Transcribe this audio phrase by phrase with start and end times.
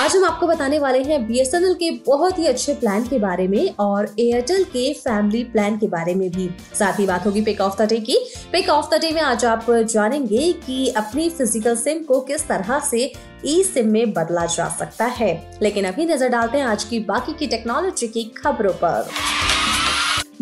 [0.00, 3.74] आज हम आपको बताने वाले हैं बीएसएनएल के बहुत ही अच्छे प्लान के बारे में
[3.80, 6.48] और एयरटेल के फैमिली प्लान के बारे में भी।
[6.78, 8.16] साथ ही बात होगी पिक ऑफ़ द डे की।
[8.52, 12.78] पिक ऑफ़ द डे में आज आप जानेंगे कि अपनी फ़िज़िकल सिम को किस तरह
[12.80, 13.12] से
[13.46, 17.32] ई सिम में बदला जा सकता है। लेकिन अभी नज़र डालते हैं आज की बाकी
[17.32, 19.08] की टेक्नोलॉजी की खबरों पर।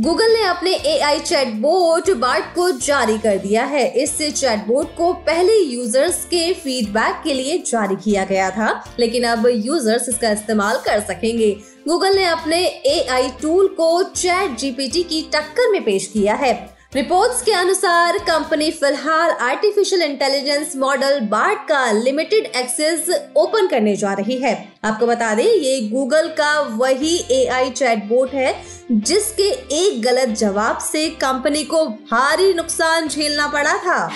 [0.00, 4.16] गूगल ने अपने A I chatbot Bard को जारी कर दिया है। इस
[4.66, 10.08] बोर्ड को पहले यूज़र्स के फीडबैक के लिए जारी किया गया था, लेकिन अब यूज़र्स
[10.08, 11.50] इसका इस्तेमाल कर सकेंगे।
[11.88, 16.55] गूगल ने अपने ए आई टूल को चैट जीपीटी की टक्कर में पेश किया है।
[16.92, 24.12] रिपोर्ट्स के अनुसार कंपनी फ़िलहाल आर्टिफिशियल इंटेलिजेंस मॉडल बार्ट का लिमिटेड एक्सेस ओपन करने जा
[24.12, 24.52] रही है।
[24.84, 28.54] आपको बता दें, ये गूगल का वही एआई चैटबोट है,
[28.92, 34.06] जिसके एक गलत जवाब से कंपनी को भारी नुकसान झेलना पड़ा था।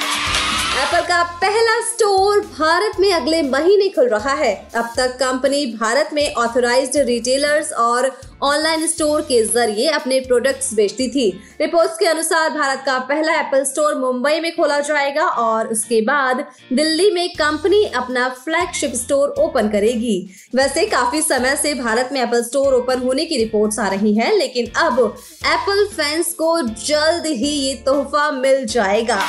[0.75, 6.08] एप्पल का पहला स्टोर भारत में अगले महीने खुल रहा है। अब तक कंपनी भारत
[6.12, 8.11] में ऑथोराइज्ड रिटेलर्स और
[8.42, 11.28] ऑनलाइन स्टोर के ज़रिए अपने प्रोडक्ट्स बेचती थी।
[11.61, 16.44] रिपोर्ट्स के अनुसार भारत का पहला एप्पल स्टोर मुंबई में खोला जाएगा और उसके बाद
[16.72, 20.19] दिल्ली में कंपनी अपना फ्लैगशिप स्टोर ओपन करेगी।
[20.55, 24.33] वैसे काफ़ी समय से भारत में एप्पल स्टोर ओपन होने की रिपोर्ट्स आ रही हैं,
[24.34, 25.00] लेकिन अब
[25.47, 29.20] एप्पल फैंस को जल्द ही ये तोहफा मिल जाएगा।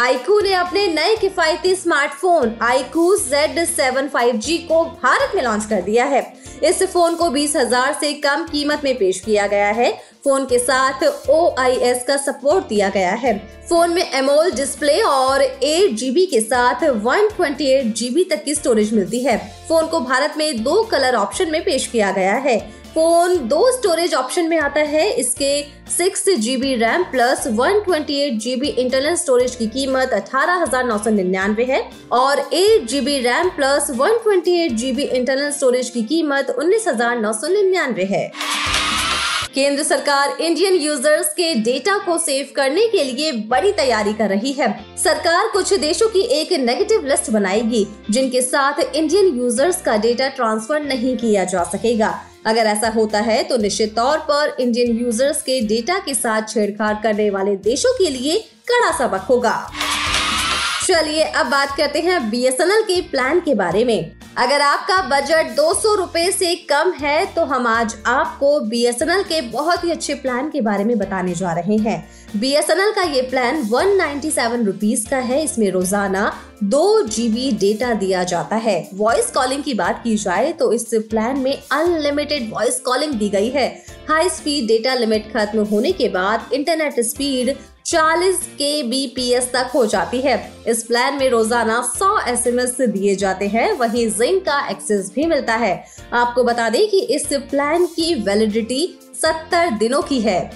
[0.00, 6.22] आईकू ने अपने नए किफायती स्मार्टफ़ोन आईकू Z75G को भारत में लॉन्च कर दिया है।
[6.62, 9.90] इस फ़ोन को बीस हज़ार से कम कीमत में पेश किया गया है।
[10.24, 13.36] फ़ोन के साथ OIS का सपोर्ट दिया गया है।
[13.68, 18.92] फ़ोन में एमोल डिस्प्ले और एट जीबी के साथ वन ट्वेंटी जीबी तक की स्टोरेज
[18.94, 22.58] मिलती है। फ़ोन को भारत में दो कलर ऑप्शन में पेश किया गया है।
[22.94, 25.50] फ़ोन दो स्टोरेज ऑप्शन में आता है। इसके
[25.90, 30.98] six GB RAM plus one twenty eight GB internal storage की कीमत अठारह हज़ार नौ
[30.98, 31.80] सौ निन्यानवे है
[32.12, 37.18] और eight GB RAM plus one twenty eight GB internal storage की कीमत उन्नीस हज़ार
[37.20, 38.28] नौ सौ निन्यानवे है।
[39.54, 44.52] केंद्र सरकार इंडियन यूज़र्स के डेटा को सेव करने के लिए बड़ी तैयारी कर रही
[44.52, 50.28] है। सरकार कुछ देशों की एक नेगेटिव लिस्ट बनाएगी, जिनके साथ इंडियन यूज़र्स का डेटा
[50.30, 52.12] ट्रांसफ़र नहीं किया जा सकेगा।
[52.46, 56.94] अगर ऐसा होता है तो निश्चित तौर पर इंडियन यूज़र्स के डेटा के साथ छेड़छाड़
[57.02, 58.38] करने वाले देशों के लिए
[58.68, 59.56] कड़ा सबक होगा।
[60.86, 65.72] चलिए अब बात करते हैं बीएसएनएल के प्लान के बारे में। अगर आपका बजट दो
[65.74, 70.48] सौ रूपए से कम है तो हम आज आपको बीएसएनएल के बहुत ही अच्छे प्लान
[70.50, 71.96] के बारे में बताने जा रहे हैं।
[72.36, 76.32] बीएसएनएल का ये plan one ninety seven rupees का है। इसमें रोज़ाना
[76.64, 81.38] दो जीबी डेटा दिया जाता है। वॉइस कॉलिंग की बात की जाए तो इस प्लान
[81.38, 83.68] में अनलिमिटेड वॉइस कॉलिंग दी गई है।
[84.08, 87.56] हाई स्पीड डेटा लिमिट खत्म होने के बाद इंटरनेट स्पीड
[87.86, 92.46] 40 के बी पी एस तक हो जाती है। इस प्लान में रोज़ाना 100 एस
[92.46, 96.88] एम एस दिए जाते हैं। वहीं जिंक का एक्सेस भी मिलता है। आपको बता दें
[96.90, 100.50] कि इस प्लान की वैलिडिटी 70 दिनों की है।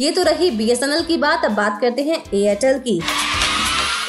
[0.00, 3.00] ये तो रही बीएसएनएल की बात। अब बात करते हैं एयरटेल की।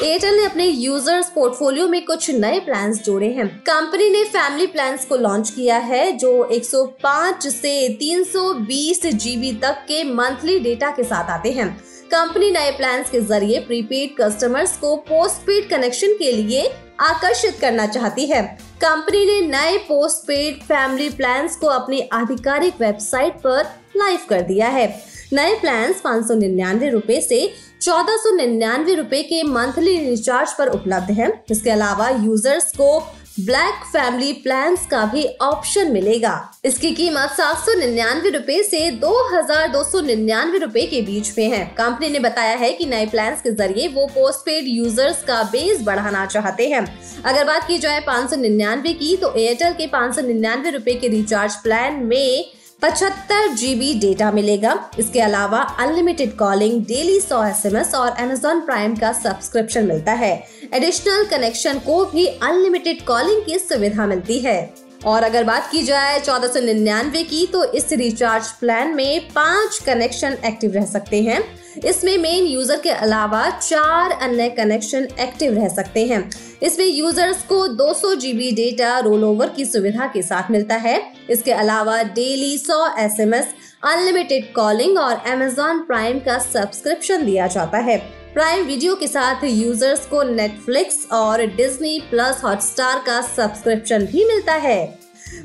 [0.04, 4.96] एयरटेल ने अपने यूज़र्स पोर्टफोलियो में कुछ नए प्लान जोड़े हैं। कंपनी ने फैमिली प्लान
[5.08, 11.30] को लॉन्च किया है, जो 105 से 320 जीबी तक के मंथली डेटा के साथ
[11.30, 16.64] आते हैं। कंपनी नए प्लान्स के ज़रिए प्रीपेड कस्टमर्स को पोस्टपेड कनेक्शन के लिए
[17.00, 18.42] आकर्षित करना चाहती है।
[18.82, 23.62] कंपनी ने नए पोस्ट पेड फैमिली प्लान्स को अपनी आधिकारिक वेबसाइट पर
[23.96, 24.86] लाइव कर दिया है।
[25.32, 27.48] नए प्लान्स पाँच सौ निन्यानवे रूपए ऐसी
[27.82, 32.98] चौदह सौ निन्यानवे रूपए के मंथली रिचार्ज पर उपलब्ध है। इसके अलावा यूज़र्स को
[33.36, 36.32] ब्लैक फैमिली प्लान का भी ऑप्शन मिलेगा।
[36.64, 41.32] इसकी कीमत सात सौ निन्यानवे रूपए ऐसी दो हज़ार दो सौ निन्यानवे रूपए के बीच
[41.38, 45.22] में है। कंपनी ने बताया है कि नए प्लान के ज़रिए वो पोस्ट पेड यूज़र्स
[45.22, 46.86] का बेस बढ़ाना चाहते हैं।
[47.24, 50.94] अगर बात की जाए पाँच सौ निन्यानवे की तो एयरटेल के पाँच सौ निन्यानवे रूपए
[50.94, 52.44] के रिचार्ज प्लान में
[52.82, 59.12] पचहत्तर जीबी डेटा मिलेगा। इसके अलावा अनलिमिटेड कॉलिंग डेली सौ एस और अमेजोन प्राइम का
[59.12, 60.32] सब्सक्रिप्शन मिलता है।
[60.74, 64.58] एडिशनल कनेक्शन को भी अनलिमिटेड कॉलिंग की सुविधा मिलती है।
[65.04, 69.78] और अगर बात की जाए चौदह सौ निन्यानवे की तो इस रिचार्ज प्लान में पाँच
[69.86, 71.42] कनेक्शन एक्टिव रह सकते हैं।
[71.86, 76.28] इसमें मेन यूज़र के अलावा चार अन्य कनेक्शन एक्टिव रह सकते हैं।
[76.62, 81.00] इसमें यूज़र्स को 200 जीबी डेटा रोल ओवर की सुविधा के साथ मिलता है।
[81.30, 83.54] इसके अलावा डेली 100 एसएमएस
[83.84, 90.04] अनलिमिटेड कॉलिंग और अमेजॉन प्राइम का सब्सक्रिप्शन दिया जाता है। प्राइम वीडियो के साथ यूज़र्स
[90.06, 94.78] को नेटफ्लिक्स और डिज्नी प्लस हॉटस्टार का सब्सक्रिप्शन भी मिलता है।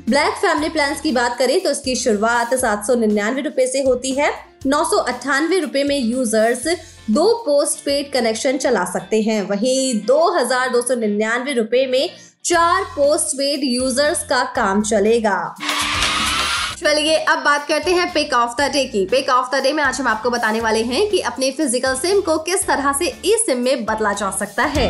[0.08, 4.12] ब्लैक फैमिली प्लान की बात करें तो इसकी शुरुआत सात सौ निन्यानवे रूपए से होती
[4.12, 4.30] है।
[4.66, 6.66] नौ सौ अट्ठानवे रूपए में यूज़र्स
[7.10, 12.08] दो पोस्ट पेड कनेक्शन चला सकते हैं। वहीं दो हज़ार दो सौ निन्यानवे रूपए में
[12.44, 15.38] चार पोस्ट पेड यूज़र्स का काम चलेगा।
[16.78, 19.82] चलिए, अब बात करते हैं पिक ऑफ़ द डे की। पिक ऑफ़ द डे में
[19.82, 23.36] आज हम आपको बताने वाले हैं कि अपने फ़िज़िकल सिम को किस तरह से ई
[23.36, 24.86] सिम में बदला जा सकता है।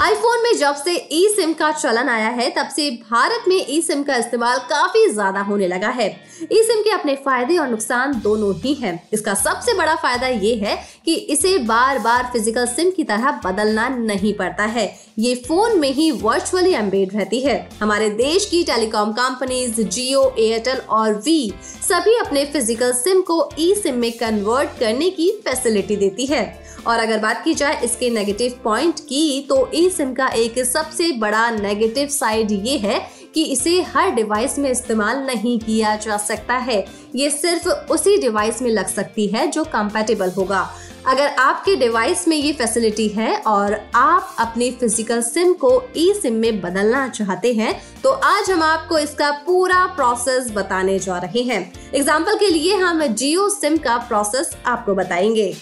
[0.00, 3.80] आईफोन में जब से ई सिम का चलन आया है, तब से भारत में ई
[3.82, 6.06] सिम का इस्तेमाल काफ़ी ज़्यादा होने लगा है।
[6.42, 10.54] ई सिम के अपने फ़ायदे और नुकसान दोनों ही हैं। इसका सबसे बड़ा फ़ायदा ये
[10.56, 14.86] है कि इसे बार बार फ़िज़िकल सिम की तरह बदलना नहीं पड़ता है।
[15.18, 20.78] ये फ़ोन में ही वर्चुअली एम्बेड रहती है। हमारे देश की टेलीकॉम कंपनीज़ जियो एयरटेल
[20.90, 26.26] और वी सभी अपने फ़िज़िकल सिम को ई सिम में कन्वर्ट करने की फैसिलिटी देती
[26.26, 30.58] है। और अगर बात की जाए इसके नेगेटिव पॉइंट की तो ई सिम का एक
[30.66, 33.00] सबसे बड़ा नेगेटिव साइड ये है
[33.34, 36.84] कि इसे हर डिवाइस में इस्तेमाल नहीं किया जा सकता है।
[37.14, 40.68] ये सिर्फ़ उसी डिवाइस में लग सकती है जो कंपेटेबल होगा।
[41.06, 46.34] अगर आपके डिवाइस में ये फैसिलिटी है और आप अपनी फ़िज़िकल सिम को ई सिम
[46.34, 47.72] में बदलना चाहते हैं
[48.02, 51.60] तो आज हम आपको इसका पूरा प्रोसेस बताने जा रहे हैं।
[51.94, 55.52] एग्ज़ाम्पल के लिए हम जियो सिम का प्रोसेस आपको बताएँगे।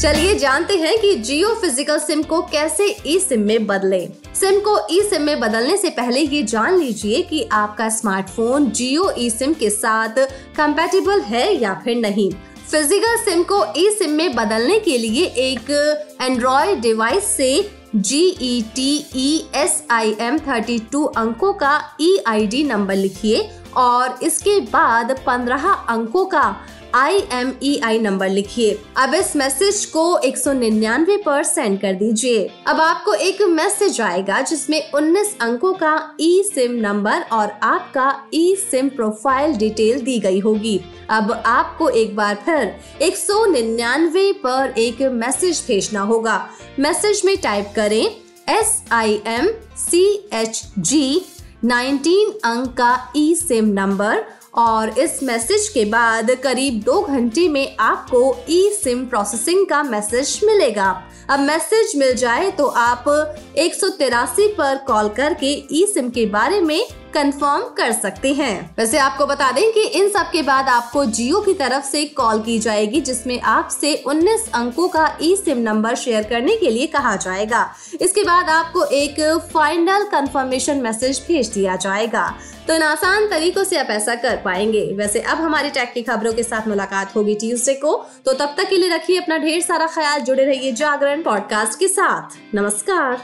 [0.00, 4.00] चलिए जानते हैं कि जियो फ़िज़िकल सिम को कैसे ई सिम में बदले।
[4.40, 9.10] सिम को ई सिम में बदलने से पहले ये जान लीजिए कि आपका स्मार्टफ़ोन जियो
[9.18, 10.18] ई सिम के साथ
[10.56, 12.30] कंपैटिबल है या फिर नहीं।
[12.70, 15.70] फ़िज़िकल सिम को ई सिम में बदलने के लिए एक
[16.22, 17.52] एंड्रॉयड डिवाइस से
[17.96, 22.94] G E T E S I M thirty two अंकों का ई आई डी नंबर
[22.96, 26.54] लिखिए और इसके बाद पंद्रह अंकों का
[26.94, 31.80] I M E I number लिखिए। अब इस मैसेज को एक सौ निन्यानवे पर सेंड
[31.80, 37.52] कर दीजिए। अब आपको एक मैसेज आएगा जिसमें 19 अंकों का ई सिम नंबर और
[37.62, 40.80] आपका ई सिम प्रोफ़ाइल डिटेल दी गई होगी।
[41.10, 46.38] अब आपको एक बार फिर एक सौ निन्यानवे पर एक मैसेज भेजना होगा।
[46.78, 48.04] मैसेज में टाइप करें
[48.50, 49.48] S I M
[49.80, 51.26] C H G
[51.64, 57.76] 19 अंक का ई सिम नंबर और इस मैसेज के बाद करीब दो घंटे में
[57.80, 60.90] आपको ई सिम प्रोसेसिंग का मैसेज मिलेगा।
[61.30, 63.04] अब मैसेज मिल जाए तो आप
[63.58, 68.74] एक सौ तिरासी पर कॉल करके ई सिम के बारे में कंफर्म कर सकते हैं।
[68.78, 72.42] वैसे आपको बता दें कि इन सब के बाद आपको जियो की तरफ़ से कॉल
[72.42, 77.16] की जाएगी, जिसमें आपसे 19 अंकों का ई सिम नंबर शेयर करने के लिए कहा
[77.16, 82.34] जाएगा। इसके बाद आपको एक फाइनल कंफर्मेशन मैसेज भेज दिया जाएगा।
[82.68, 86.32] तो इन आसान तरीकों से आप ऐसा कर पाएँगे। वैसे अब हमारी टैग की खबरों
[86.32, 89.86] के साथ मुलाकात होगी ट्यूसडे को। तो तब तक के लिए रखिए अपना ढेर सारा
[89.86, 93.22] ख्याल, जुड़े रहिए जागरण पॉडकास्ट के साथ। नमस्कार।